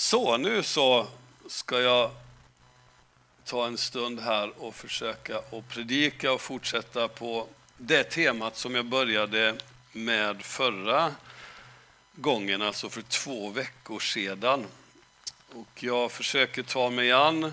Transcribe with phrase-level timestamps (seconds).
[0.00, 1.06] Så, nu så
[1.46, 2.10] ska jag
[3.44, 8.84] ta en stund här och försöka att predika och fortsätta på det temat som jag
[8.84, 9.56] började
[9.92, 11.14] med förra
[12.14, 14.66] gången, alltså för två veckor sedan.
[15.52, 17.52] Och jag försöker ta mig an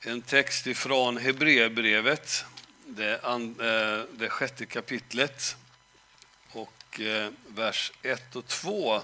[0.00, 2.44] en text ifrån Hebreerbrevet,
[2.86, 5.56] det, eh, det sjätte kapitlet
[6.52, 9.02] och eh, vers 1 och 2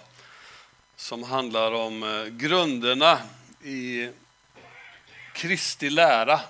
[0.97, 3.18] som handlar om eh, grunderna
[3.63, 4.11] i
[5.35, 6.41] Kristi lära.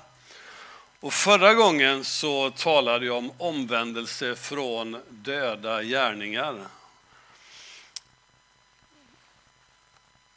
[1.01, 6.66] Och förra gången så talade jag om omvändelse från döda gärningar.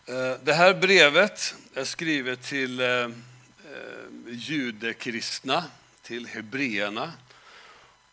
[0.06, 3.10] Eh, det här brevet är skrivet till eh,
[4.28, 5.64] judekristna,
[6.02, 7.14] till hebreerna.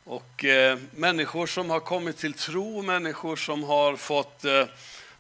[0.05, 0.45] Och
[0.91, 4.45] människor som har kommit till tro, människor som har fått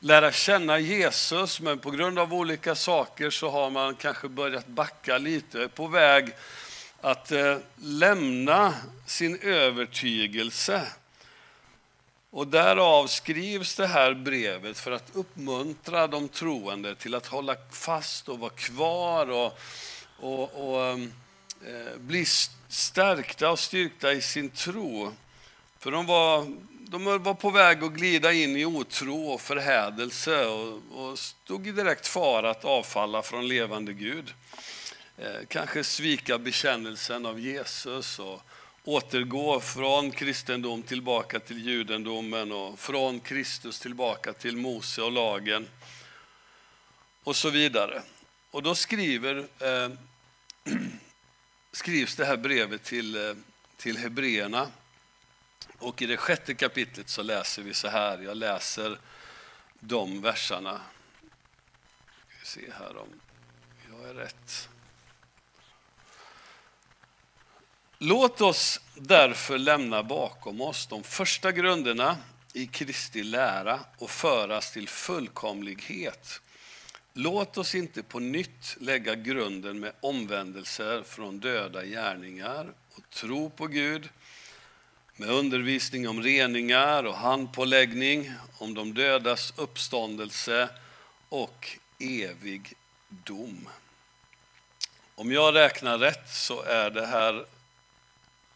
[0.04, 5.18] lära känna Jesus, men på grund av olika saker så har man kanske börjat backa
[5.18, 6.32] lite, på väg
[7.00, 8.74] att eh, lämna
[9.06, 10.86] sin övertygelse.
[12.30, 18.28] Och därav skrivs det här brevet för att uppmuntra de troende till att hålla fast
[18.28, 19.58] och vara kvar och,
[20.18, 22.24] och, och eh, bli
[22.68, 25.12] stärkta och styrkta i sin tro.
[25.78, 26.46] För de var
[26.94, 31.72] de var på väg att glida in i otro och förhädelse och, och stod i
[31.72, 34.34] direkt fara att avfalla från levande Gud.
[35.18, 38.42] Eh, kanske svika bekännelsen av Jesus och
[38.84, 45.68] återgå från kristendom tillbaka till judendomen och från Kristus tillbaka till Mose och lagen
[47.24, 48.02] och så vidare.
[48.50, 49.90] Och då skriver, eh,
[51.72, 53.34] skrivs det här brevet till, eh,
[53.76, 54.68] till hebreerna
[55.78, 58.98] och i det sjätte kapitlet så läser vi så här, jag läser
[59.80, 60.80] de verserna.
[62.28, 63.20] Vi se här om
[63.90, 64.68] jag är rätt.
[67.98, 72.16] Låt oss därför lämna bakom oss de första grunderna
[72.52, 76.40] i Kristi lära och föras till fullkomlighet.
[77.12, 83.66] Låt oss inte på nytt lägga grunden med omvändelser från döda gärningar och tro på
[83.66, 84.08] Gud
[85.16, 90.68] med undervisning om reningar och handpåläggning, om de dödas uppståndelse
[91.28, 92.72] och evig
[93.08, 93.68] dom.
[95.14, 97.46] Om jag räknar rätt så är det här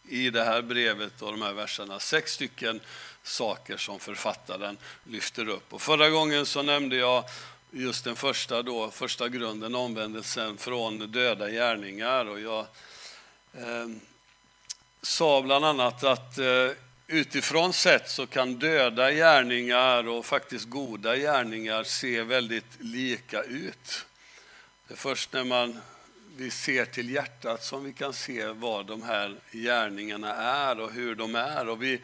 [0.09, 2.81] i det här brevet och de här verserna sex stycken
[3.23, 5.73] saker som författaren lyfter upp.
[5.73, 7.25] Och förra gången så nämnde jag
[7.71, 12.29] just den första, då, första grunden, omvändelsen från döda gärningar.
[12.29, 12.67] Och jag
[13.55, 13.89] eh,
[15.03, 16.71] sa bland annat att eh,
[17.07, 24.07] utifrån sett så kan döda gärningar och faktiskt goda gärningar se väldigt lika ut.
[24.89, 25.81] Det är först när man,
[26.37, 31.15] vi ser till hjärtat som vi kan se vad de här gärningarna är och hur
[31.15, 31.69] de är.
[31.69, 32.01] Och vi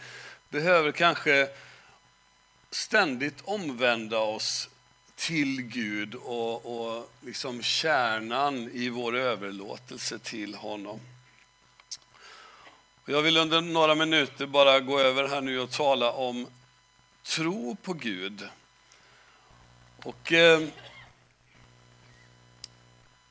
[0.49, 1.49] behöver kanske
[2.71, 4.69] ständigt omvända oss
[5.16, 11.00] till Gud och, och liksom kärnan i vår överlåtelse till honom.
[13.06, 16.47] Jag vill under några minuter bara gå över här nu och tala om
[17.22, 18.48] tro på Gud.
[19.97, 20.60] Och eh,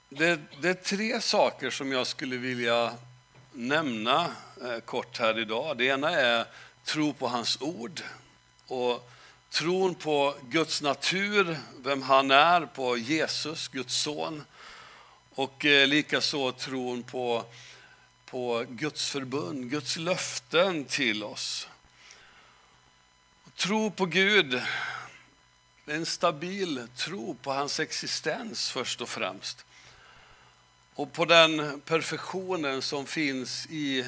[0.10, 2.94] det, det, är tre saker som jag skulle vilja
[3.52, 5.78] nämna eh, kort här idag.
[5.78, 6.46] Det ena är
[6.84, 8.02] tro på hans ord
[8.68, 9.12] och
[9.50, 14.44] tron på Guds natur, vem han är, på Jesus, Guds son.
[15.36, 17.46] Och eh, likaså tron på
[18.34, 21.68] på Guds förbund, Guds löften till oss.
[23.56, 24.62] Tro på Gud,
[25.86, 29.66] en stabil tro på hans existens först och främst.
[30.94, 34.06] Och på den perfektionen som finns i,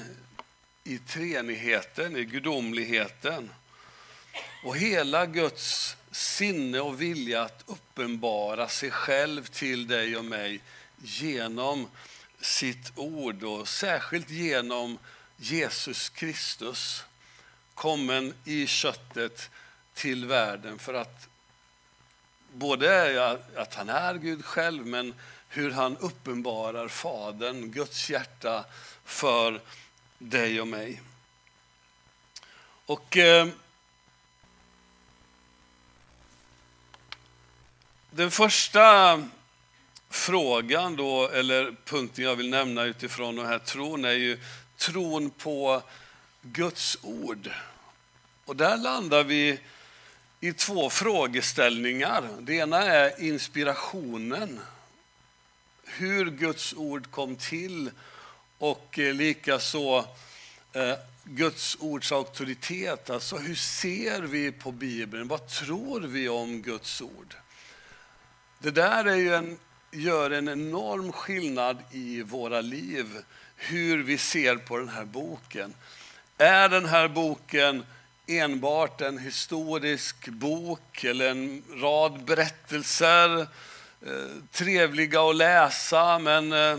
[0.83, 3.51] i treenigheten, i gudomligheten.
[4.63, 10.59] Och hela Guds sinne och vilja att uppenbara sig själv till dig och mig
[10.97, 11.87] genom
[12.45, 14.99] sitt ord och särskilt genom
[15.37, 17.03] Jesus Kristus
[17.73, 19.49] kommen i köttet
[19.93, 21.27] till världen för att
[22.53, 25.13] både att han är Gud själv men
[25.49, 28.65] hur han uppenbarar Fadern, Guds hjärta
[29.03, 29.61] för
[30.17, 31.01] dig och mig.
[32.85, 33.47] Och eh,
[38.15, 39.23] Den första
[40.15, 44.39] frågan då, eller punkten jag vill nämna utifrån den här tron är ju
[44.77, 45.81] tron på
[46.41, 47.49] Guds ord.
[48.45, 49.59] Och där landar vi
[50.39, 52.23] i två frågeställningar.
[52.39, 54.59] Det ena är inspirationen,
[55.83, 57.91] hur Guds ord kom till
[58.57, 60.05] och eh, likaså
[60.73, 63.09] eh, Guds ords auktoritet.
[63.09, 65.27] Alltså hur ser vi på Bibeln?
[65.27, 67.35] Vad tror vi om Guds ord?
[68.59, 69.57] Det där är ju en,
[69.95, 73.05] gör en enorm skillnad i våra liv,
[73.55, 75.73] hur vi ser på den här boken.
[76.37, 77.85] Är den här boken
[78.27, 83.39] enbart en historisk bok eller en rad berättelser,
[84.01, 86.77] eh, trevliga att läsa men eh,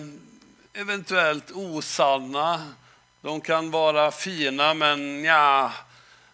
[0.73, 2.73] eventuellt osanna.
[3.21, 5.73] De kan vara fina men ja,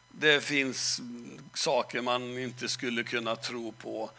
[0.09, 1.01] det finns
[1.55, 4.11] saker man inte skulle kunna tro på.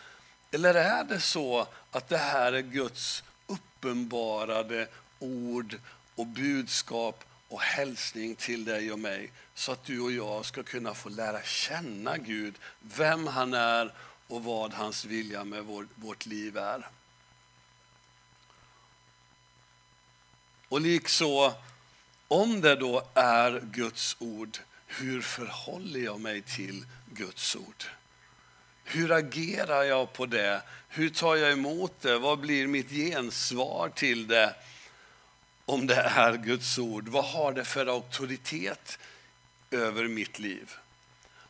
[0.54, 4.88] Eller är det så att det här är Guds uppenbarade
[5.20, 5.80] ord
[6.16, 10.94] och budskap och hälsning till dig och mig så att du och jag ska kunna
[10.94, 13.94] få lära känna Gud, vem han är
[14.28, 16.88] och vad hans vilja med vår, vårt liv är.
[20.70, 21.54] Och likså,
[22.28, 24.58] om det då är Guds ord,
[24.88, 27.84] hur förhåller jag mig till Guds ord?
[28.84, 30.62] Hur agerar jag på det?
[30.88, 32.18] Hur tar jag emot det?
[32.18, 34.56] Vad blir mitt gensvar till det?
[35.66, 39.00] Om det är Guds ord, vad har det för auktoritet
[39.72, 40.72] över mitt liv?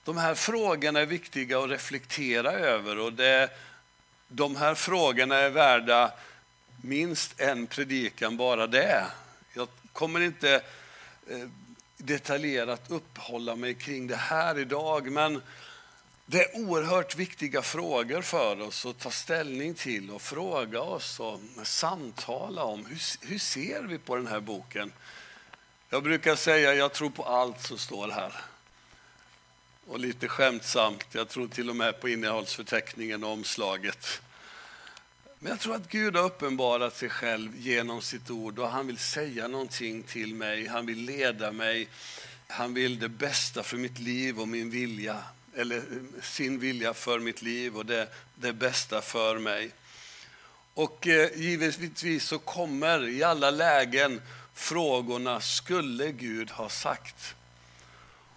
[0.03, 3.50] De här frågorna är viktiga att reflektera över och det,
[4.27, 6.12] de här frågorna är värda
[6.81, 9.06] minst en predikan bara det.
[9.53, 10.62] Jag kommer inte
[11.29, 11.47] eh,
[11.97, 15.41] detaljerat uppehålla mig kring det här idag, men
[16.25, 21.40] det är oerhört viktiga frågor för oss att ta ställning till och fråga oss och
[21.64, 22.86] samtala om.
[22.86, 24.92] Hur, hur ser vi på den här boken?
[25.90, 28.34] Jag brukar säga jag tror på allt som står här.
[29.88, 34.22] Och lite skämtsamt, jag tror till och med på innehållsförteckningen och omslaget.
[35.40, 38.98] Men jag tror att Gud har uppenbarat sig själv genom sitt ord och han vill
[38.98, 40.68] säga någonting till mig.
[40.68, 41.88] Han vill leda mig.
[42.48, 45.24] Han vill det bästa för mitt liv och min vilja
[45.55, 45.83] eller
[46.21, 49.71] sin vilja för mitt liv och det, det bästa för mig.
[50.73, 54.21] Och eh, givetvis så kommer i alla lägen
[54.53, 57.35] frågorna, skulle Gud ha sagt?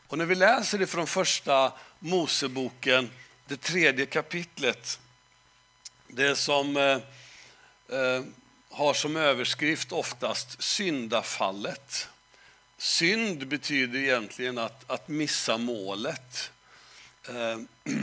[0.08, 3.10] Och när vi läser det från första Moseboken,
[3.46, 5.00] det tredje kapitlet,
[6.08, 6.98] det som eh,
[7.98, 8.22] eh,
[8.70, 12.08] har som överskrift oftast syndafallet.
[12.78, 16.50] Synd betyder egentligen att, att missa målet.
[17.28, 17.58] Eh,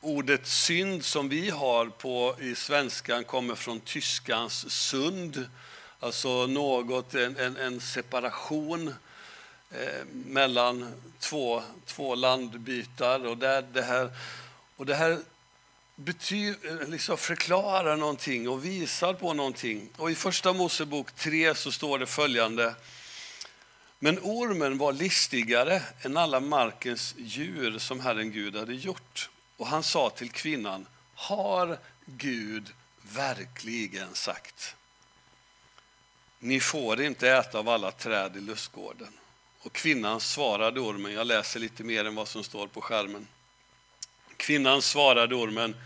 [0.00, 5.48] ordet synd som vi har på, i svenskan kommer från tyskans sund,
[6.00, 8.94] alltså något, en, en, en separation
[9.70, 13.26] eh, mellan två, två landbitar.
[13.26, 14.10] Och, där, det här,
[14.76, 15.18] och det här
[15.96, 19.88] betyder, eh, liksom förklarar någonting och visar på någonting.
[19.96, 22.74] Och I Första Mosebok 3 så står det följande.
[24.04, 29.30] Men ormen var listigare än alla markens djur som Herren Gud hade gjort.
[29.56, 32.72] Och han sa till kvinnan, har Gud
[33.02, 34.74] verkligen sagt?
[36.38, 39.12] Ni får inte äta av alla träd i lustgården.
[39.60, 43.26] Och kvinnan svarade ormen, jag läser lite mer än vad som står på skärmen.
[44.36, 45.76] Kvinnan svarade ormen,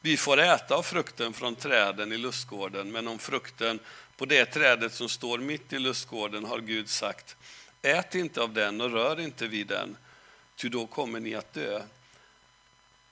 [0.00, 3.78] vi får äta av frukten från träden i lustgården, men om frukten
[4.16, 7.36] på det trädet som står mitt i lustgården har Gud sagt,
[7.84, 9.96] Ät inte av den och rör inte vid den,
[10.56, 11.82] ty då kommer ni att dö.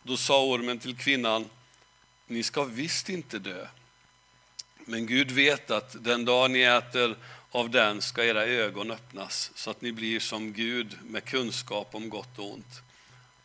[0.02, 1.48] Då sa ormen till kvinnan,
[2.26, 3.66] ni ska visst inte dö.
[4.84, 7.16] Men Gud vet att den dag ni äter
[7.50, 12.08] av den ska era ögon öppnas så att ni blir som Gud med kunskap om
[12.08, 12.82] gott och ont.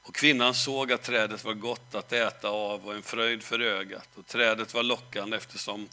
[0.01, 4.09] Och kvinnan såg att trädet var gott att äta av och en fröjd för ögat
[4.15, 5.89] och trädet var lockande eftersom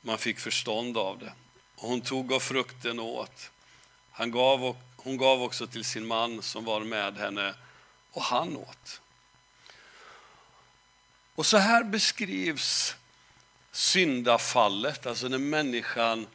[0.00, 1.32] man fick förstånd av det.
[1.76, 3.50] Och hon tog av frukten och åt.
[4.18, 7.54] Han gav, hon gav också till sin man som var med henne
[8.12, 9.00] och han åt.
[11.34, 12.96] Och så här beskrivs
[13.72, 16.26] syndafallet, alltså när människan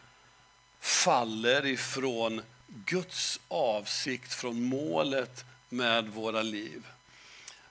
[0.80, 6.88] faller ifrån Guds avsikt, från målet med våra liv.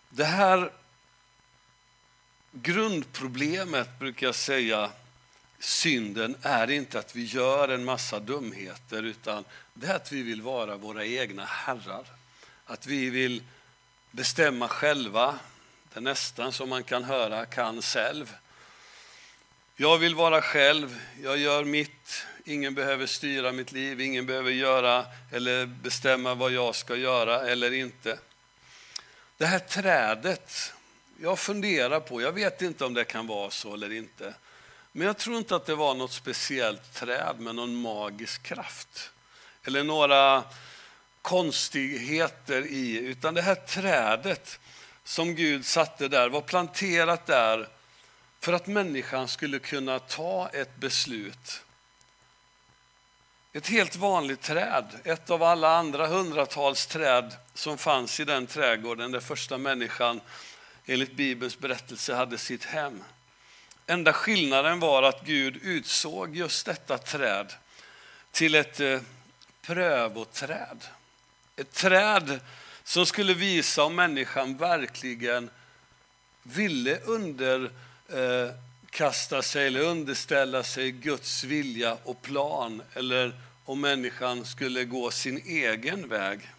[0.09, 0.73] Det här
[2.53, 4.91] grundproblemet brukar jag säga
[5.61, 10.43] synden är inte att vi gör en massa dumheter utan det är att vi vill
[10.43, 12.05] vara våra egna herrar.
[12.65, 13.43] Att vi vill
[14.11, 15.39] bestämma själva.
[15.93, 18.35] Det är nästan som man kan höra kan själv.
[19.77, 22.27] Jag vill vara själv, jag gör mitt.
[22.45, 27.73] Ingen behöver styra mitt liv, ingen behöver göra eller bestämma vad jag ska göra eller
[27.73, 28.19] inte.
[29.37, 30.73] det här trädet,
[31.21, 34.35] jag funderar på, jag vet inte om det kan vara så eller inte,
[34.93, 39.11] men jag tror inte att det var något speciellt träd med någon magisk kraft.
[39.65, 40.45] Eller några
[41.23, 44.59] konstigheter i, utan det här trädet
[45.05, 47.69] som Gud satte där var planterat där
[48.41, 51.63] för att människan skulle kunna ta ett beslut.
[53.53, 59.11] Ett helt vanligt träd, ett av alla andra hundratals träd som fanns i den trädgården
[59.11, 60.21] där första människan
[60.87, 63.03] enligt Bibelns berättelse hade sitt hem.
[63.91, 67.53] Enda skillnaden var att Gud utsåg just detta träd
[68.31, 69.01] till ett eh,
[69.63, 70.85] prövoträd.
[71.57, 72.41] Ett träd
[72.85, 75.51] som skulle visa om människan verkligen
[76.43, 77.77] ville underkasta
[79.37, 85.43] eh, sig eller underställa sig Guds vilja och plan eller om människan skulle gå sin
[85.47, 86.51] egen väg.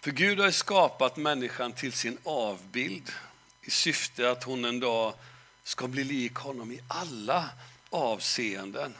[0.00, 3.12] För Gud har skapat människan till sin avbild
[3.68, 5.14] i syfte att hon en dag
[5.64, 7.50] ska bli lik honom i alla
[7.90, 8.94] avseenden.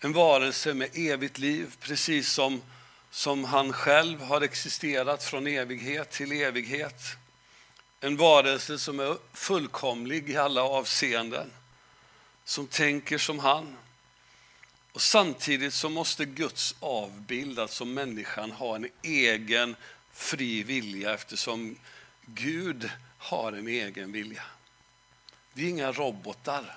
[0.00, 2.62] En varelse med evigt liv, precis som,
[3.10, 7.02] som han själv har existerat från evighet till evighet.
[8.00, 11.50] En varelse som är fullkomlig i alla avseenden,
[12.44, 13.76] som tänker som han.
[14.92, 19.76] Och Samtidigt så måste Guds avbild, alltså människan, ha en egen
[20.12, 21.76] fri vilja eftersom
[22.26, 24.42] Gud har en egen vilja.
[25.52, 26.76] Vi är inga robotar.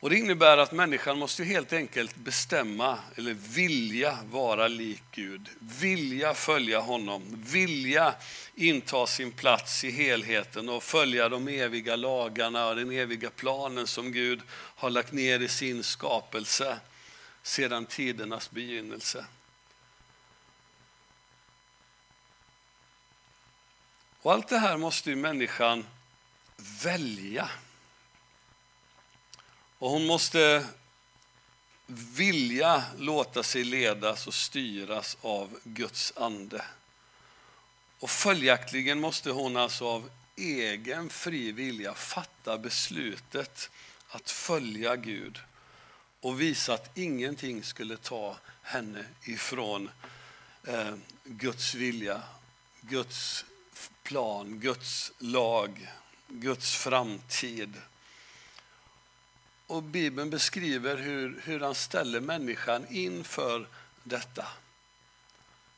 [0.00, 5.48] Och Det innebär att människan måste helt enkelt bestämma eller vilja vara lik Gud.
[5.58, 8.14] Vilja följa honom, vilja
[8.54, 14.12] inta sin plats i helheten och följa de eviga lagarna och den eviga planen som
[14.12, 16.78] Gud har lagt ner i sin skapelse
[17.42, 19.24] sedan tidernas begynnelse.
[24.22, 25.86] Och allt det här måste ju människan
[26.82, 27.50] välja.
[29.78, 30.66] Och hon måste
[31.86, 36.64] vilja låta sig ledas och styras av Guds ande.
[37.98, 43.70] Och följaktligen måste hon alltså av egen fri vilja fatta beslutet
[44.08, 45.38] att följa Gud
[46.20, 49.90] och visa att ingenting skulle ta henne ifrån
[50.66, 52.22] eh, Guds vilja,
[52.80, 53.44] Guds
[54.10, 55.88] plan, Guds lag,
[56.28, 57.74] Guds framtid.
[59.66, 63.66] Och Bibeln beskriver hur, hur han ställer människan inför
[64.02, 64.46] detta.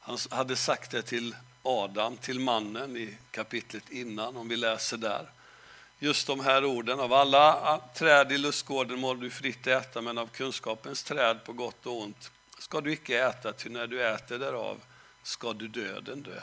[0.01, 5.31] Han hade sagt det till Adam, till mannen i kapitlet innan, om vi läser där.
[5.99, 10.27] Just de här orden, av alla träd i lustgården må du fritt äta, men av
[10.27, 14.81] kunskapens träd på gott och ont ska du icke äta, ty när du äter därav
[15.23, 16.41] ska du döden dö.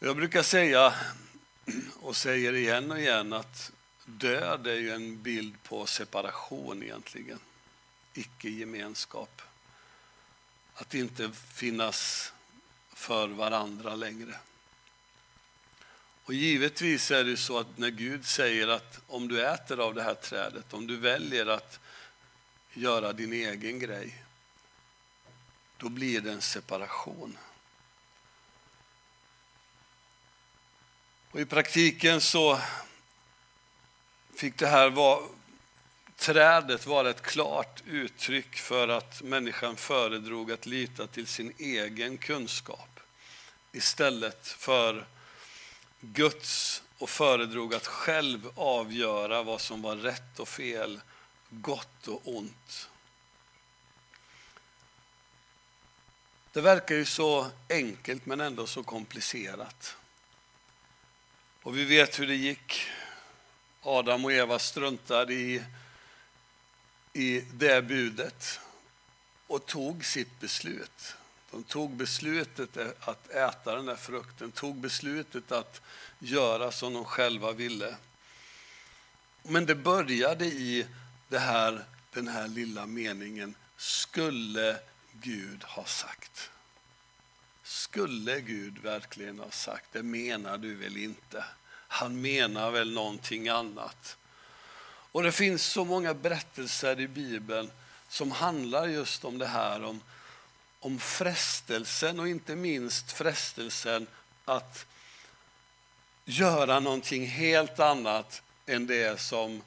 [0.00, 0.94] Jag brukar säga,
[2.00, 3.72] och säger igen och igen, att
[4.04, 7.38] död är ju en bild på separation egentligen.
[8.14, 9.42] Icke-gemenskap.
[10.74, 12.32] Att inte finnas
[12.92, 14.34] för varandra längre.
[16.24, 20.02] Och givetvis är det så att när Gud säger att om du äter av det
[20.02, 21.80] här trädet, om du väljer att
[22.72, 24.24] göra din egen grej,
[25.76, 27.38] då blir det en separation.
[31.30, 32.60] Och I praktiken så
[34.34, 35.20] fick det här vara,
[36.16, 43.00] trädet vara ett klart uttryck för att människan föredrog att lita till sin egen kunskap
[43.72, 45.06] istället för
[46.00, 51.00] Guds och föredrog att själv avgöra vad som var rätt och fel,
[51.50, 52.88] gott och ont.
[56.52, 59.96] Det verkar ju så enkelt men ändå så komplicerat.
[61.68, 62.82] Och vi vet hur det gick.
[63.82, 65.64] Adam och Eva struntade i,
[67.12, 68.60] i det budet
[69.46, 71.14] och tog sitt beslut.
[71.50, 75.80] De tog beslutet att äta den där frukten, tog beslutet att
[76.18, 77.96] göra som de själva ville.
[79.42, 80.86] Men det började i
[81.28, 84.78] det här, den här lilla meningen, skulle
[85.12, 86.50] Gud ha sagt.
[87.62, 91.44] Skulle Gud verkligen ha sagt, det menar du väl inte?
[91.88, 94.16] Han menar väl någonting annat.
[95.12, 97.70] Och det finns så många berättelser i Bibeln
[98.08, 100.00] som handlar just om det här, om,
[100.80, 104.06] om frestelsen och inte minst frestelsen
[104.44, 104.86] att
[106.24, 109.62] göra någonting helt annat än det som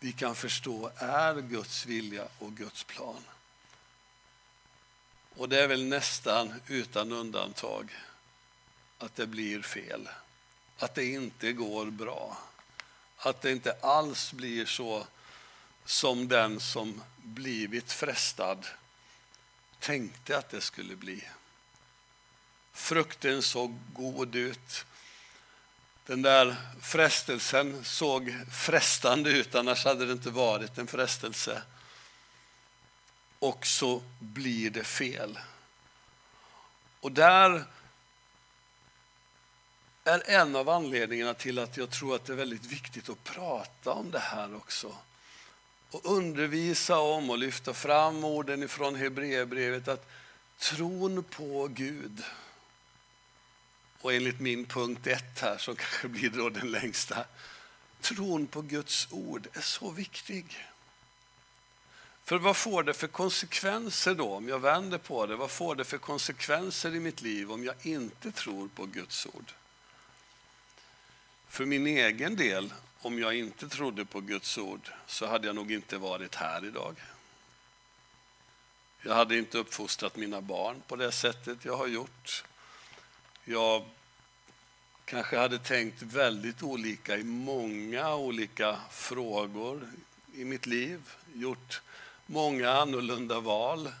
[0.00, 3.24] vi kan förstå är Guds vilja och Guds plan.
[5.36, 7.92] Och det är väl nästan utan undantag
[8.98, 10.08] att det blir fel.
[10.78, 12.38] Att det inte går bra.
[13.16, 15.06] Att det inte alls blir så
[15.84, 18.66] som den som blivit frestad
[19.78, 21.24] tänkte att det skulle bli.
[22.72, 24.84] Frukten såg god ut.
[26.06, 31.62] Den där frestelsen såg frestande ut, annars hade det inte varit en frestelse.
[33.38, 35.38] Och så blir det fel.
[37.00, 37.64] Och där
[40.04, 43.90] är en av anledningarna till att jag tror att det är väldigt viktigt att prata
[43.90, 44.96] om det här också.
[45.90, 50.08] Och undervisa om och lyfta fram orden ifrån Hebreerbrevet att
[50.58, 52.22] tron på Gud
[54.00, 57.24] och enligt min punkt ett här, som kanske blir då den längsta,
[58.00, 60.66] tron på Guds ord är så viktig.
[62.24, 65.36] För vad får det för konsekvenser då, om jag vänder på det?
[65.36, 69.52] Vad får det för konsekvenser i mitt liv om jag inte tror på Guds ord?
[71.54, 75.72] För min egen del, om jag inte trodde på Guds ord, så hade jag nog
[75.72, 76.96] inte varit här idag.
[79.02, 82.44] Jag hade inte uppfostrat mina barn på det sättet jag har gjort.
[83.44, 83.84] Jag
[85.04, 89.88] kanske hade tänkt väldigt olika i många olika frågor
[90.34, 91.00] i mitt liv,
[91.34, 91.82] gjort
[92.26, 93.92] många annorlunda val.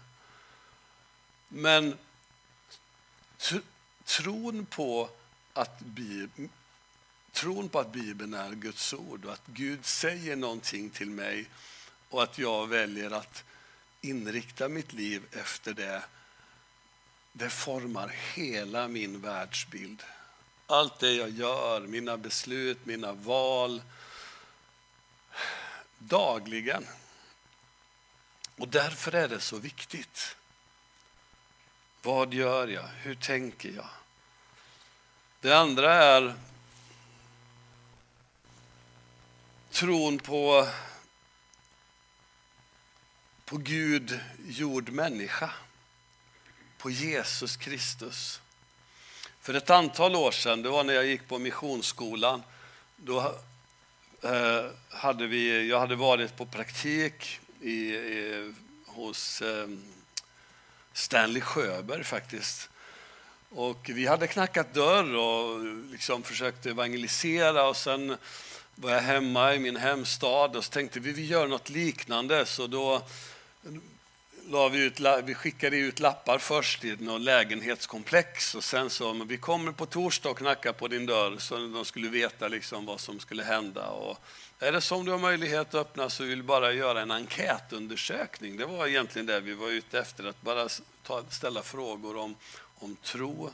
[1.48, 1.98] Men
[4.04, 5.08] tron på
[5.52, 5.80] att
[7.34, 11.48] tron på att Bibeln är Guds ord och att Gud säger någonting till mig
[12.08, 13.44] och att jag väljer att
[14.00, 16.02] inrikta mitt liv efter det,
[17.32, 20.02] det formar hela min världsbild.
[20.66, 23.82] Allt det jag gör, mina beslut, mina val,
[25.98, 26.86] dagligen.
[28.56, 30.36] Och därför är det så viktigt.
[32.02, 32.88] Vad gör jag?
[32.88, 33.88] Hur tänker jag?
[35.40, 36.34] Det andra är
[39.74, 40.68] tron på,
[43.44, 45.50] på Gud gjord människa,
[46.78, 48.40] på Jesus Kristus.
[49.40, 52.42] För ett antal år sedan, det var när jag gick på missionsskolan,
[52.96, 53.34] då
[54.22, 58.54] eh, hade vi, jag hade varit på praktik i, i,
[58.86, 59.68] hos eh,
[60.92, 62.70] Stanley Sjöberg faktiskt.
[63.50, 68.16] Och vi hade knackat dörr och liksom försökt evangelisera och sen
[68.74, 72.46] var jag hemma i min hemstad och så tänkte vi vi gör något liknande.
[72.46, 73.02] Så då
[74.48, 79.36] la vi, ut, vi skickade ut lappar först i något lägenhetskomplex och sen så, vi
[79.36, 83.20] kommer på torsdag och knackar på din dörr så de skulle veta liksom vad som
[83.20, 83.88] skulle hända.
[83.88, 84.18] Och
[84.58, 88.56] är det som du har möjlighet att öppna så vill vi bara göra en enkätundersökning.
[88.56, 90.68] Det var egentligen det vi var ute efter, att bara
[91.02, 92.36] ta, ställa frågor om,
[92.78, 93.50] om tro.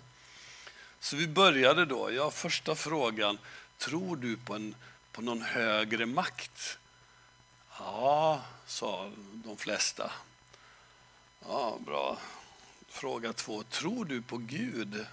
[1.01, 2.13] Så vi började då.
[2.13, 3.39] Ja, första frågan,
[3.79, 4.75] tror du på en
[5.13, 6.79] på någon högre makt?
[7.79, 10.13] Ja, sa de flesta.
[11.47, 12.19] Ja, bra.
[12.89, 13.63] Fråga två.
[13.63, 15.07] Tror du på Gud?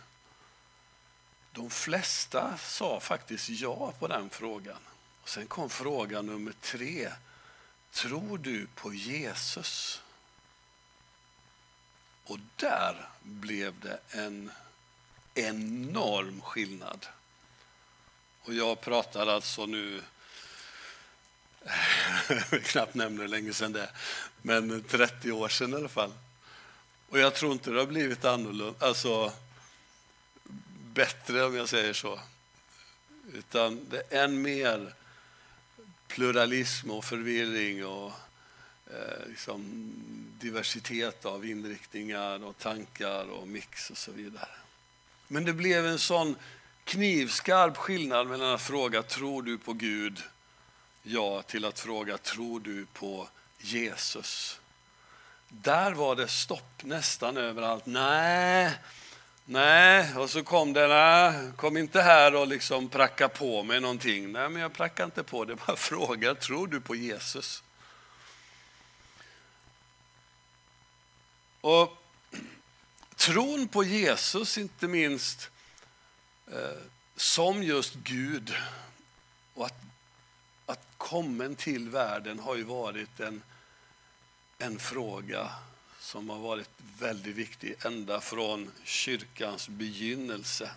[1.51, 4.77] De flesta sa faktiskt ja på den frågan.
[5.21, 7.11] Och sen kom fråga nummer tre.
[7.91, 10.01] Tror du på Jesus?
[12.23, 14.51] Och där blev det en
[15.33, 17.07] enorm skillnad.
[18.47, 20.01] Och jag pratar alltså nu,
[22.63, 23.89] knappt nämner hur länge sedan det är,
[24.41, 26.11] men 30 år sedan i alla fall.
[27.09, 29.33] Och jag tror inte det har blivit annorlunda, alltså
[30.93, 32.19] bättre om jag säger så.
[33.33, 34.93] Utan det är än mer
[36.07, 38.11] pluralism och förvirring och
[38.91, 39.93] eh, liksom
[40.39, 44.49] diversitet av inriktningar och tankar och mix och så vidare.
[45.27, 46.35] Men det blev en sån
[46.87, 50.23] knivskarp skillnad mellan att fråga tror du på Gud?
[51.03, 53.27] Ja, till att fråga tror du på
[53.59, 54.59] Jesus?
[55.49, 57.85] Där var det stopp nästan överallt.
[57.85, 58.71] Nej,
[59.45, 60.15] nej.
[60.15, 64.31] Och så kom det, nej, kom inte här och liksom pracka på mig någonting.
[64.31, 65.55] Nej, men jag prackar inte på det.
[65.55, 67.63] Bara fråga, tror du på Jesus?
[71.61, 71.97] Och
[73.15, 75.49] tron på Jesus, inte minst,
[76.51, 76.81] Eh,
[77.15, 78.53] som just Gud.
[79.53, 79.81] Och att,
[80.65, 83.41] att kommen till världen har ju varit en,
[84.57, 85.49] en fråga
[85.99, 90.71] som har varit väldigt viktig ända från kyrkans begynnelse.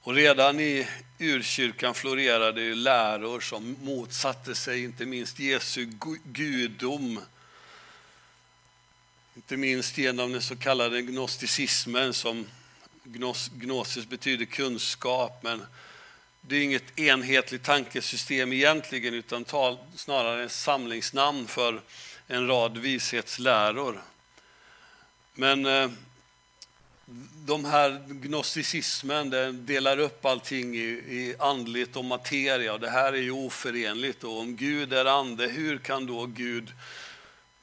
[0.00, 5.90] Och redan i urkyrkan florerade ju läror som motsatte sig inte minst Jesu
[6.24, 7.20] gudom
[9.34, 12.46] Inte minst genom den så kallade gnosticismen som
[13.04, 15.66] gnos, gnosis betyder kunskap men
[16.40, 21.80] det är inget enhetligt tankesystem egentligen utan tal, snarare ett samlingsnamn för
[22.26, 24.02] en rad vishetsläror.
[25.34, 25.90] Men eh,
[27.46, 33.12] de här gnosticismen den delar upp allting i, i andligt och materia och det här
[33.12, 34.24] är ju oförenligt.
[34.24, 36.72] Och om Gud är ande, hur kan då Gud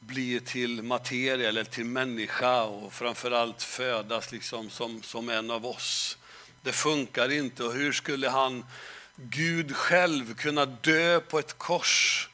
[0.02, 6.18] bli till materia eller till människa och framförallt födas liksom som, som en av oss?
[6.62, 7.64] Det funkar inte.
[7.64, 8.66] Och hur skulle han,
[9.16, 12.30] Gud själv, kunna dö på ett kors?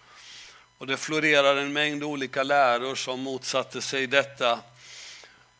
[0.77, 4.59] Och det florerar en mängd olika läror som motsatte sig detta.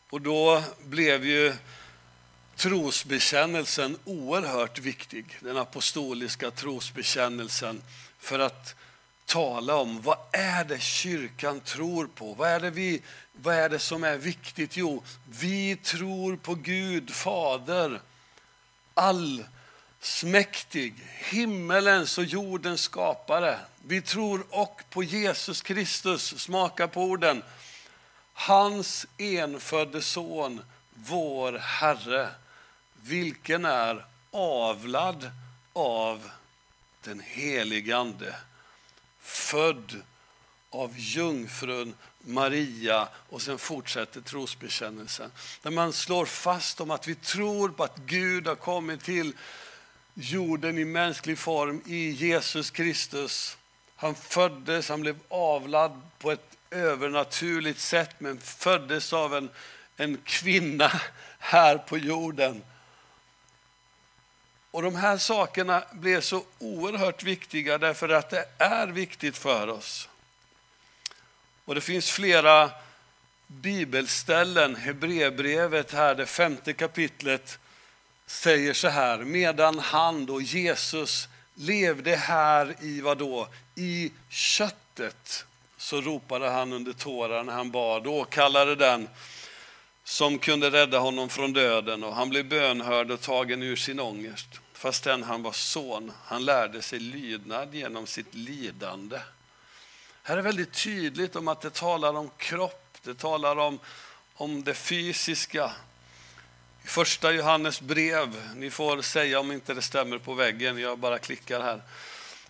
[0.09, 1.53] Och då blev ju
[2.55, 7.81] trosbekännelsen oerhört viktig, den apostoliska trosbekännelsen,
[8.19, 8.75] för att
[9.27, 12.33] tala om vad är det kyrkan tror på?
[12.33, 14.77] Vad är det, vi, vad är det som är viktigt?
[14.77, 15.03] Jo,
[15.39, 18.01] vi tror på Gud, Fader,
[18.93, 23.59] allsmäktig, himmelens och jordens skapare.
[23.85, 27.43] Vi tror och på Jesus Kristus, smaka på orden,
[28.33, 30.61] hans enfödde son,
[30.93, 32.29] vår Herre,
[33.01, 35.31] vilken är avlad
[35.73, 36.29] av
[37.03, 38.35] den helige Ande,
[39.27, 40.01] född
[40.69, 45.31] av jungfrun Maria och sen fortsätter trosbekännelsen.
[45.61, 49.33] Där man slår fast om att vi tror på att Gud har kommit till
[50.13, 53.57] jorden i mänsklig form i Jesus Kristus.
[53.95, 59.49] Han föddes, han blev avlad på ett övernaturligt sätt men föddes av en,
[59.97, 60.91] en kvinna
[61.39, 62.63] här på jorden.
[64.71, 70.09] Och de här sakerna blev så oerhört viktiga därför att det är viktigt för oss.
[71.65, 72.71] Och det finns flera
[73.47, 77.59] bibelställen, Hebreerbrevet här, det femte kapitlet
[78.25, 83.47] säger så här, medan han då, Jesus, levde här i vad då?
[83.75, 85.45] I köttet,
[85.77, 88.35] så ropade han under tårar när han bad och
[88.77, 89.09] den
[90.07, 94.47] som kunde rädda honom från döden och han blev bönhörd och tagen ur sin ångest.
[94.73, 99.19] Fastän han var son, han lärde sig lydnad genom sitt lidande.
[100.23, 103.79] Här är väldigt tydligt om att det talar om kropp, det talar om,
[104.33, 105.71] om det fysiska.
[106.83, 111.19] I första Johannes brev, ni får säga om inte det stämmer på väggen, jag bara
[111.19, 111.81] klickar här.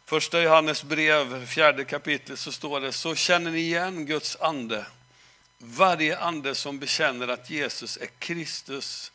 [0.06, 4.86] Första Johannes brev, fjärde kapitlet, så står det, så känner ni igen Guds ande.
[5.60, 9.12] Varje ande som bekänner att Jesus är Kristus,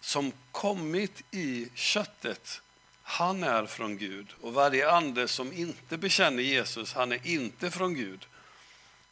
[0.00, 2.60] som kommit i köttet,
[3.02, 4.26] han är från Gud.
[4.40, 8.26] Och varje ande som inte bekänner Jesus, han är inte från Gud.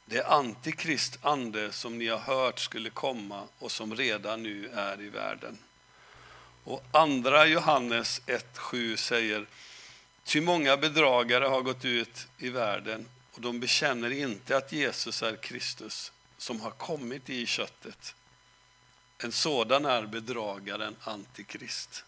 [0.04, 5.00] Det är antikrist ande som ni har hört skulle komma och som redan nu är
[5.00, 5.58] i världen.
[6.64, 9.46] Och andra Johannes 1.7 säger
[10.24, 15.36] Ty många bedragare har gått ut i världen och de bekänner inte att Jesus är
[15.36, 18.14] Kristus som har kommit i köttet.
[19.18, 22.04] En sådan är bedragaren Antikrist.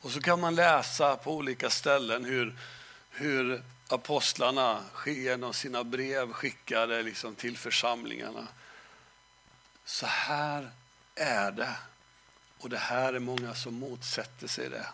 [0.00, 2.58] Och så kan man läsa på olika ställen hur,
[3.10, 8.48] hur apostlarna genom sina brev skickade liksom till församlingarna.
[9.84, 10.70] Så här
[11.14, 11.76] är det.
[12.58, 14.86] Och det här är många som motsätter sig det.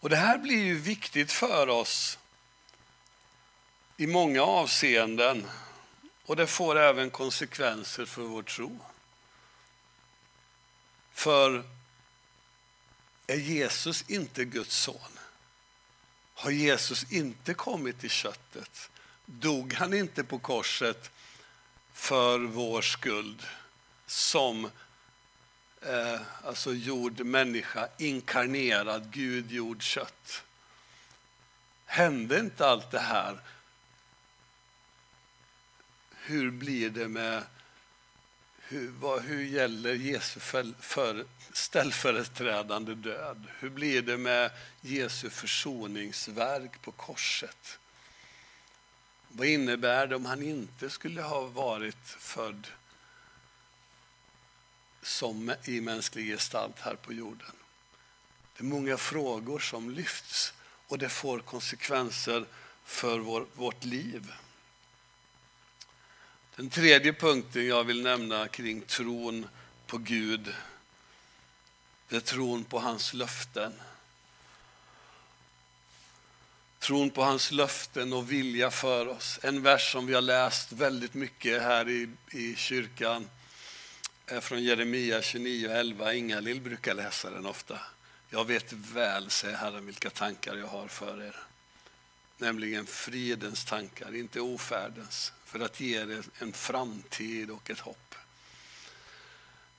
[0.00, 2.18] Och Det här blir ju viktigt för oss
[3.96, 5.46] i många avseenden.
[6.28, 8.80] Och det får även konsekvenser för vår tro.
[11.12, 11.64] För
[13.26, 15.18] är Jesus inte Guds son?
[16.34, 18.90] Har Jesus inte kommit i köttet?
[19.26, 21.10] Dog han inte på korset
[21.92, 23.46] för vår skuld
[24.06, 24.70] som
[25.82, 30.42] eh, alltså gjord människa, inkarnerad, Gud gjord kött?
[31.86, 33.38] Hände inte allt det här?
[36.28, 37.42] Hur blir det med
[38.58, 43.44] hur, vad, hur gäller Jesu för, för, ställföreträdande död?
[43.58, 47.78] Hur blir det med Jesu försoningsverk på korset?
[49.28, 52.66] Vad innebär det om han inte skulle ha varit född
[55.02, 57.56] som i mänsklig gestalt här på jorden?
[58.56, 60.54] Det är många frågor som lyfts
[60.88, 62.46] och det får konsekvenser
[62.84, 64.32] för vår, vårt liv.
[66.58, 69.48] Den tredje punkten jag vill nämna kring tron
[69.86, 70.54] på Gud,
[72.08, 73.72] det är tron på hans löften.
[76.78, 79.40] tron på hans löften och vilja för oss.
[79.42, 83.30] En vers som vi har läst väldigt mycket här i, i kyrkan
[84.26, 86.12] är från Jeremia 29.11.
[86.12, 87.80] Ingalill brukar läsa den ofta.
[88.30, 91.47] Jag vet väl, säger Herren, vilka tankar jag har för er.
[92.38, 98.14] Nämligen fridens tankar, inte ofärdens, för att ge er en framtid och ett hopp.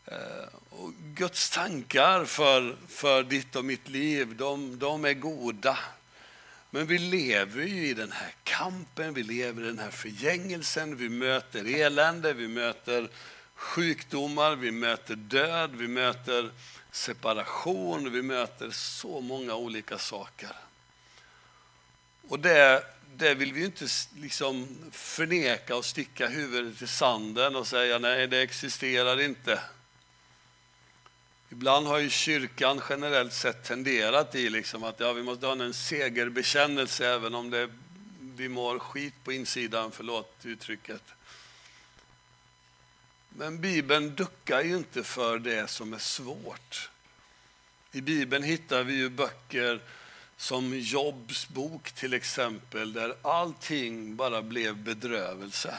[0.05, 5.77] Eh, och Guds tankar för, för ditt och mitt liv, de, de är goda.
[6.69, 11.09] Men vi lever ju i den här kampen, vi lever i den här förgängelsen, vi
[11.09, 13.09] möter elände, vi möter
[13.55, 16.51] sjukdomar, vi möter död, vi möter
[16.91, 20.55] separation, vi möter så många olika saker.
[22.29, 22.83] Och det,
[23.15, 28.41] det vill vi inte liksom förneka och sticka huvudet i sanden och säga nej, det
[28.41, 29.61] existerar inte.
[31.49, 35.73] Ibland har ju kyrkan generellt sett tenderat i liksom att ja, vi måste ha en
[35.73, 37.69] segerbekännelse även om det,
[38.19, 41.03] vi mår skit på insidan, förlåt uttrycket.
[43.29, 46.89] Men Bibeln duckar ju inte för det som är svårt.
[47.91, 49.81] I Bibeln hittar vi ju böcker
[50.39, 55.77] som Jobs bok till exempel, där allting bara blev bedrövelse.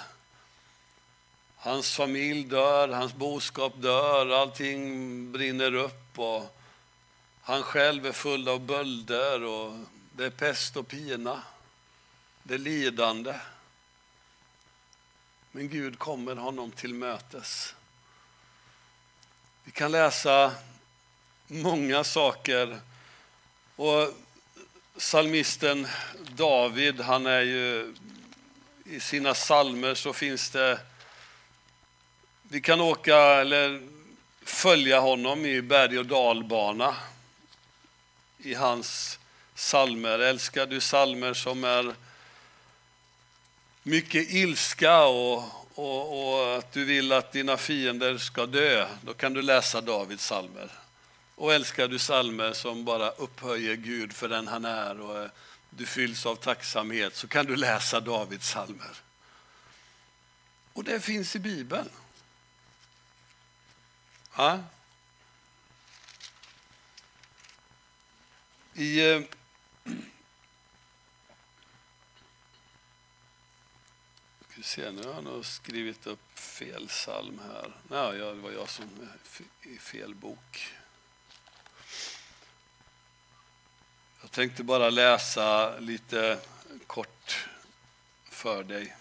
[1.56, 6.56] Hans familj dör, hans boskap dör, allting brinner upp och
[7.42, 9.78] han själv är full av bölder och
[10.12, 11.42] det är pest och pina.
[12.42, 13.34] Det är lidande.
[15.52, 17.74] Men Gud kommer honom till mötes.
[19.64, 20.54] Vi kan läsa
[21.46, 22.80] många saker.
[23.76, 24.14] Och
[25.00, 25.88] Salmisten
[26.36, 27.94] David, han är ju
[28.84, 30.80] i sina salmer så finns det
[32.42, 33.82] vi kan åka eller
[34.44, 36.96] följa honom i berg och dalbana
[38.38, 39.18] i hans
[39.54, 40.18] salmer.
[40.18, 41.94] Älskar du salmer som är
[43.82, 49.32] mycket ilska och, och, och, att du vill att dina fiender ska dö, då kan
[49.32, 50.70] du läsa Davids salmer.
[51.40, 55.30] Och älskar du salmer som bara upphöjer Gud för den han är och eh,
[55.70, 58.96] du fylls av tacksamhet, så kan du läsa Davids salmer.
[60.72, 61.90] Och det finns i Bibeln.
[64.36, 64.58] Ja.
[68.74, 69.10] I...
[69.10, 69.22] Eh,
[74.62, 77.72] se, nu har jag nog skrivit upp fel psalm här.
[77.88, 80.79] Nej, det var jag som eh, i fel bok.
[84.20, 86.38] Jag tänkte bara läsa lite
[86.86, 87.48] kort
[88.30, 88.96] för dig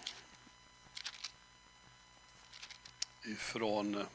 [3.24, 4.06] ifrån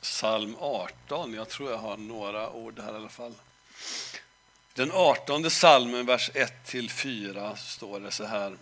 [0.00, 1.34] psalm 18.
[1.34, 3.34] Jag tror jag har några ord här i alla fall.
[4.74, 8.56] Den 18 salmen, vers 1-4, står det så här.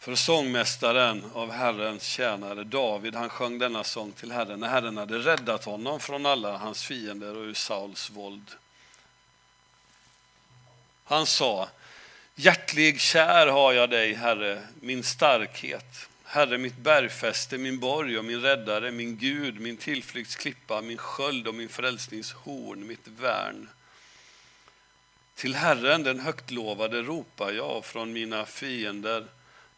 [0.00, 5.18] För sångmästaren av Herrens tjänare David, han sjöng denna sång till Herren när Herren hade
[5.18, 8.50] räddat honom från alla hans fiender och ur Sauls våld.
[11.04, 11.68] Han sa,
[12.34, 16.08] hjärtlig kär har jag dig, Herre, min starkhet.
[16.24, 21.54] Herre, mitt bergfäste, min borg och min räddare, min Gud, min tillflyktsklippa, min sköld och
[21.54, 23.68] min frälsningshorn, mitt värn.
[25.34, 29.26] Till Herren, den högtlovade, ropar jag, från mina fiender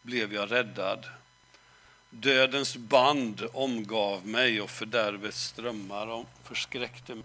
[0.03, 1.07] blev jag räddad.
[2.11, 7.25] Dödens band omgav mig och fördärvets strömmar förskräckte mig.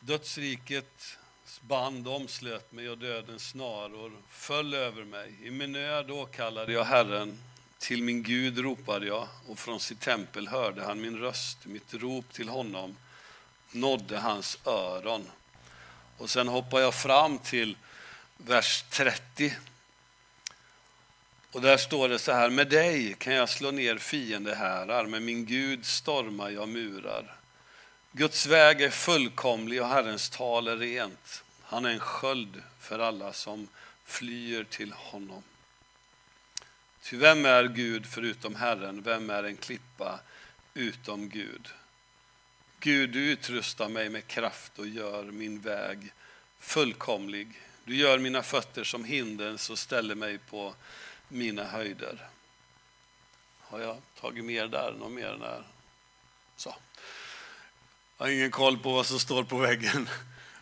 [0.00, 1.18] Dödsrikets
[1.60, 5.34] band omslöt mig och dödens snaror föll över mig.
[5.42, 7.38] I min nöd åkallade jag Herren,
[7.78, 11.66] till min Gud ropade jag och från sitt tempel hörde han min röst.
[11.66, 12.96] Mitt rop till honom
[13.70, 15.26] nådde hans öron.
[16.18, 17.76] Och sen hoppar jag fram till
[18.36, 19.54] vers 30.
[21.52, 25.46] Och där står det så här, med dig kan jag slå ner fiendehärar, med min
[25.46, 27.36] Gud stormar jag murar.
[28.12, 31.44] Guds väg är fullkomlig och Herrens tal är rent.
[31.62, 33.68] Han är en sköld för alla som
[34.04, 35.42] flyr till honom.
[37.02, 39.02] Ty vem är Gud förutom Herren?
[39.02, 40.20] Vem är en klippa
[40.74, 41.68] utom Gud?
[42.84, 46.12] Gud, du utrustar mig med kraft och gör min väg
[46.58, 47.60] fullkomlig.
[47.84, 50.74] Du gör mina fötter som hindens och ställer mig på
[51.28, 52.28] mina höjder.
[53.60, 54.94] Har jag tagit mer där?
[54.98, 55.62] Något mer där?
[56.56, 56.74] Så.
[58.18, 60.08] Jag har ingen koll på vad som står på väggen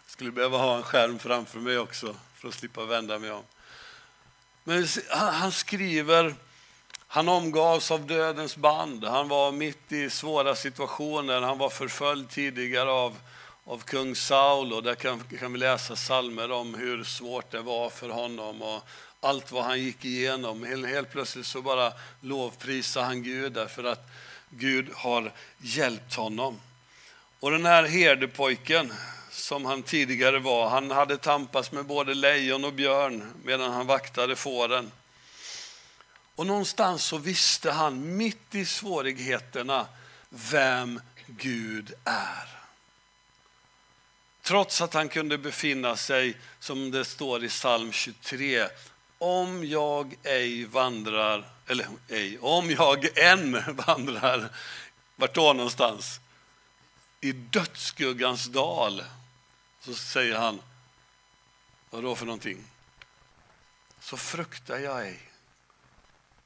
[0.06, 3.44] skulle behöva ha en skärm framför mig också för att slippa vända mig om.
[4.64, 6.34] Men han skriver,
[7.14, 9.04] han omgavs av dödens band.
[9.04, 11.40] Han var mitt i svåra situationer.
[11.40, 13.16] Han var förföljd tidigare av,
[13.64, 17.90] av kung Saul och där kan, kan vi läsa salmer om hur svårt det var
[17.90, 18.82] för honom och
[19.20, 20.64] allt vad han gick igenom.
[20.64, 24.10] Helt, helt plötsligt så bara lovprisar han Gud därför att
[24.50, 26.60] Gud har hjälpt honom.
[27.40, 28.92] Och den här herdepojken
[29.30, 34.36] som han tidigare var, han hade tampats med både lejon och björn medan han vaktade
[34.36, 34.90] fåren.
[36.36, 39.86] Och någonstans så visste han mitt i svårigheterna
[40.28, 42.48] vem Gud är.
[44.42, 48.68] Trots att han kunde befinna sig, som det står i psalm 23,
[49.18, 54.48] om jag ej vandrar, eller ej, om jag än vandrar,
[55.16, 56.20] vart då någonstans?
[57.20, 59.04] I dödsskuggans dal,
[59.80, 60.62] så säger han,
[61.90, 62.64] vad då för någonting?
[64.00, 65.31] Så fruktar jag ej,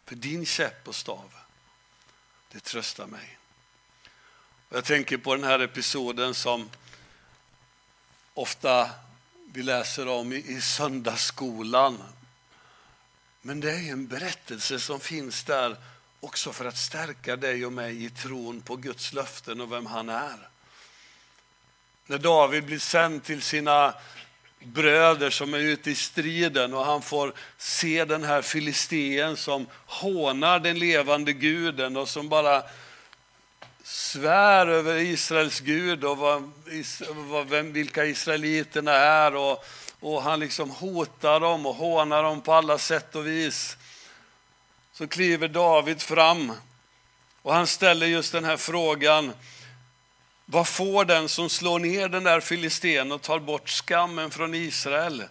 [0.07, 1.35] för din käpp och stav,
[2.53, 3.39] det tröstar mig.
[4.69, 6.71] Jag tänker på den här episoden som
[8.35, 8.91] ofta
[9.53, 12.03] vi läser om i söndagsskolan
[13.47, 15.77] men det är en berättelse som finns där
[16.21, 20.09] också för att stärka dig och mig i tron på Guds löften och vem han
[20.09, 20.49] är.
[22.07, 23.95] När David blir sänd till sina
[24.67, 30.59] bröder som är ute i striden och han får se den här filisteen som hånar
[30.59, 32.63] den levande guden och som bara
[33.83, 36.53] svär över Israels Gud och vad,
[37.11, 39.37] vad, vem, vilka israeliterna är.
[39.37, 39.65] Och
[40.01, 43.77] och han liksom hotar dem och hånar dem på alla sätt och vis.
[44.93, 46.53] Så kliver David fram
[47.43, 49.33] och han ställer just den här frågan.
[50.47, 55.25] Vad får den som slår ner den där filisten och tar bort skammen från Israel?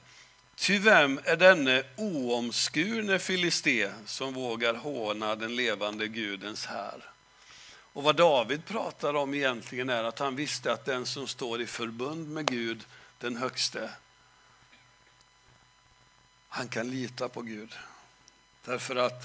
[0.55, 7.09] Ty vem är denne oomskurne filisté som vågar håna den levande Gudens här?
[7.95, 11.67] Och vad David pratar om egentligen är att han visste att den som står i
[11.67, 12.85] förbund med Gud,
[13.17, 13.89] den högste,
[16.49, 17.73] han kan lita på Gud.
[18.65, 19.23] Därför att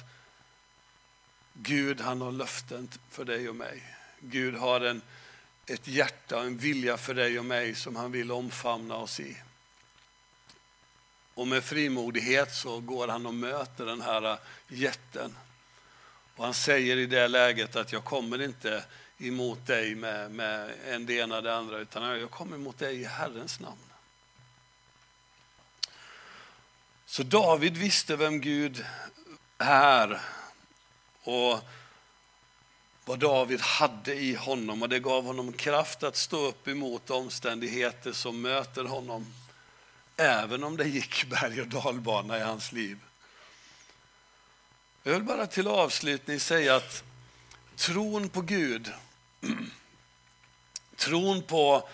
[1.53, 3.83] Gud han har löften för dig och mig.
[4.21, 5.03] Gud har en,
[5.71, 9.37] ett hjärta och en vilja för dig och mig som han vill omfamna oss i.
[11.35, 15.37] Och med frimodighet så går han och möter den här jätten.
[16.37, 18.85] Och han säger i det läget att jag kommer inte
[19.19, 23.05] emot dig med, med en det ena det andra utan jag kommer emot dig i
[23.05, 23.79] Herrens namn.
[27.07, 28.85] Så David visste vem Gud
[29.59, 30.21] är
[31.23, 31.61] och
[33.11, 38.13] vad David hade i honom och det gav honom kraft att stå upp emot omständigheter
[38.13, 39.27] som möter honom.
[40.17, 42.99] Även om det gick berg och dalbana i hans liv.
[45.03, 47.05] Jag vill bara till avslutning säga att
[47.77, 48.93] tron på Gud,
[50.97, 51.89] tron på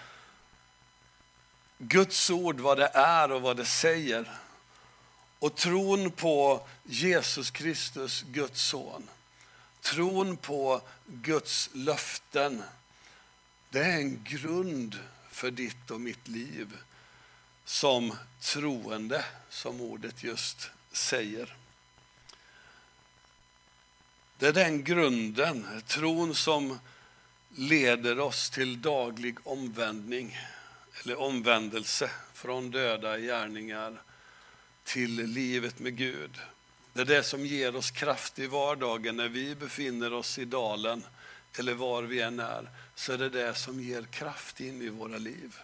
[1.79, 4.31] Guds ord, vad det är och vad det säger,
[5.39, 9.09] och tron på Jesus Kristus, Guds son,
[9.87, 12.63] tron på Guds löften,
[13.71, 14.99] det är en grund
[15.31, 16.77] för ditt och mitt liv
[17.65, 21.57] som troende, som ordet just säger.
[24.39, 26.79] Det är den grunden, tron som
[27.49, 30.39] leder oss till daglig omvändning
[31.03, 34.03] eller omvändelse från döda gärningar
[34.85, 36.41] till livet med Gud.
[36.97, 41.05] Det är det som ger oss kraft i vardagen när vi befinner oss i dalen
[41.59, 42.71] eller var vi än är.
[42.95, 45.57] Så är det det som ger kraft in i våra liv.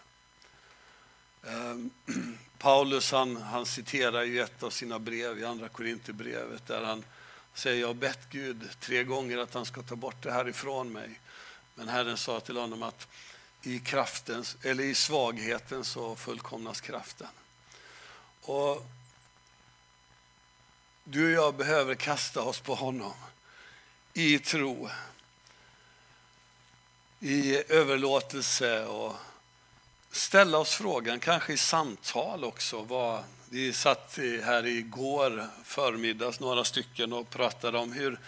[1.47, 1.90] Ehm,
[2.59, 7.05] Paulus han, han citerar i ett av sina brev, i Andra Korinthierbrevet, där han
[7.55, 10.92] säger jag har bett Gud tre gånger att han ska ta bort det här ifrån
[10.92, 11.21] mig.
[11.75, 13.09] Men Herren sa till honom att
[13.62, 17.29] i, kraftens, eller i svagheten så fullkomnas kraften.
[18.42, 18.87] Och
[21.05, 23.15] du och jag behöver kasta oss på honom
[24.15, 24.91] i tro,
[27.21, 29.17] i överlåtelse och
[30.11, 32.83] ställa oss frågan, kanske i samtal också.
[32.83, 38.21] Vad, vi satt här igår förmiddags, några stycken, och pratade om hur,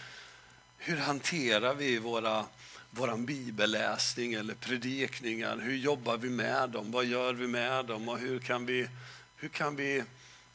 [0.77, 2.45] hur hanterar vi våra
[2.89, 5.57] vår bibelläsning eller predikningar.
[5.57, 6.91] Hur jobbar vi med dem?
[6.91, 8.09] Vad gör vi med dem?
[8.09, 8.87] Och hur kan vi,
[9.35, 10.03] hur kan vi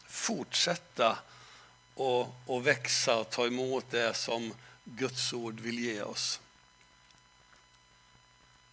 [0.07, 1.19] fortsätta
[2.01, 6.41] och, och växa och ta emot det som Guds ord vill ge oss.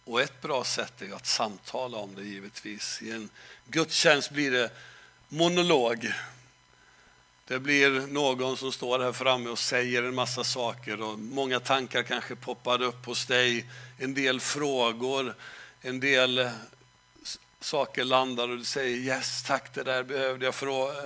[0.04, 3.02] Och ett bra sätt är att samtala om det givetvis.
[3.02, 3.30] I en
[3.66, 4.70] gudstjänst blir det
[5.28, 6.12] monolog.
[7.46, 12.02] Det blir någon som står här framme och säger en massa saker och många tankar
[12.02, 13.66] kanske poppar upp hos dig.
[13.98, 15.34] En del frågor,
[15.80, 16.50] en del
[17.60, 20.54] saker landar och du säger yes tack det där behövde jag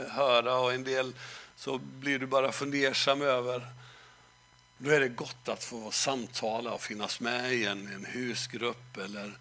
[0.08, 1.12] höra och en del
[1.62, 3.66] så blir du bara fundersam över.
[4.78, 9.38] Då är det gott att få samtala och finnas med i en, en husgrupp eller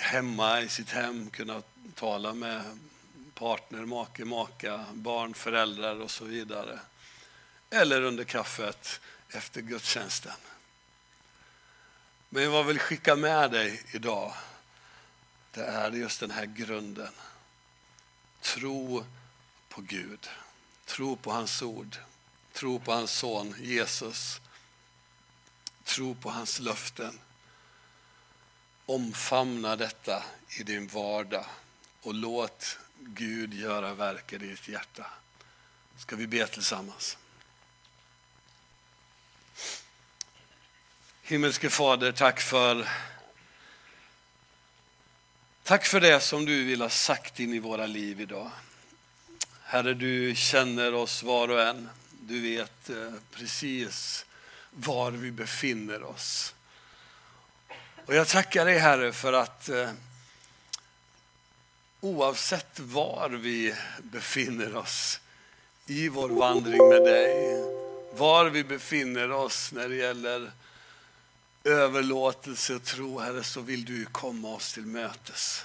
[0.00, 1.62] hemma i sitt hem kunna
[1.94, 2.78] tala med
[3.34, 6.80] partner, make, maka, barn, föräldrar och så vidare.
[7.70, 9.00] Eller under kaffet
[9.30, 10.32] efter gudstjänsten.
[12.28, 14.34] Men vad jag vill skicka med dig idag,
[15.52, 17.12] det är just den här grunden.
[18.40, 19.04] Tro
[19.68, 20.28] på Gud.
[20.90, 21.96] Tro på hans ord.
[22.52, 24.40] Tro på hans son Jesus.
[25.84, 27.18] Tro på hans löften.
[28.86, 30.24] Omfamna detta
[30.58, 31.44] i din vardag
[32.02, 35.06] och låt Gud göra verk i ditt hjärta.
[35.96, 37.18] Ska vi be tillsammans?
[41.22, 42.88] Himmelske Fader, tack för
[45.62, 48.50] Tack för det som du vill ha sagt in i våra liv idag.
[49.72, 51.88] Herre, du känner oss var och en.
[52.20, 54.26] Du vet eh, precis
[54.70, 56.54] var vi befinner oss.
[58.06, 59.90] Och jag tackar dig Herre för att eh,
[62.00, 65.20] oavsett var vi befinner oss
[65.86, 67.64] i vår vandring med dig,
[68.12, 70.50] var vi befinner oss när det gäller
[71.64, 75.64] överlåtelse och tro, Herre, så vill du komma oss till mötes.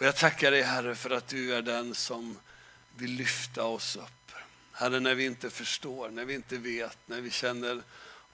[0.00, 2.38] Och jag tackar dig, Herre, för att du är den som
[2.96, 4.32] vill lyfta oss upp.
[4.72, 7.82] Herre, när vi inte förstår, när vi inte vet, när vi känner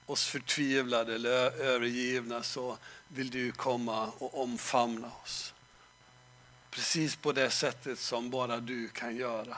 [0.05, 5.53] oss förtvivlade eller övergivna så vill du komma och omfamna oss.
[6.69, 9.57] Precis på det sättet som bara du kan göra.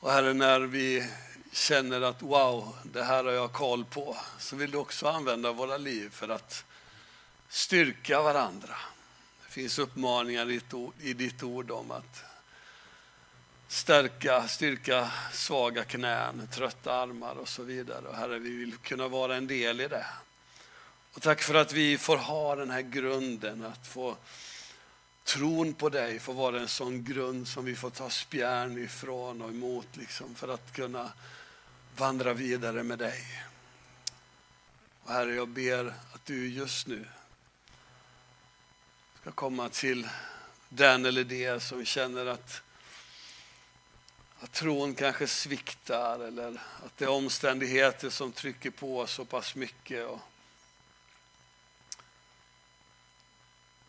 [0.00, 1.10] Och Herre, när vi
[1.52, 5.76] känner att wow, det här har jag koll på, så vill du också använda våra
[5.76, 6.64] liv för att
[7.52, 8.76] styrka varandra.
[9.44, 12.24] Det finns uppmaningar i ditt ord, i ditt ord om att
[13.68, 18.08] stärka, styrka svaga knän, trötta armar och så vidare.
[18.08, 20.06] Och herre, vi vill kunna vara en del i det.
[21.14, 24.16] Och tack för att vi får ha den här grunden, att få
[25.24, 29.50] tron på dig får vara en sån grund som vi får ta spjärn ifrån och
[29.50, 31.12] emot liksom, för att kunna
[31.96, 33.24] vandra vidare med dig.
[35.02, 37.06] Och Herre, jag ber att du just nu
[39.22, 40.08] ska komma till
[40.68, 42.62] den eller det som känner att,
[44.38, 50.06] att tron kanske sviktar eller att det är omständigheter som trycker på så pass mycket.
[50.06, 50.18] Och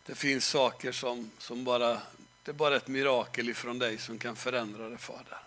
[0.05, 2.01] det finns saker som, som bara,
[2.43, 5.39] det är bara ett mirakel ifrån dig som kan förändra det, Fader.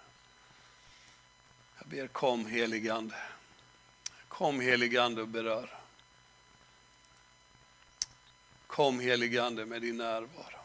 [1.79, 3.17] Jag ber kom heligande.
[4.29, 5.76] Kom heligande och berör.
[8.77, 10.56] Kom heligande med din närvaro.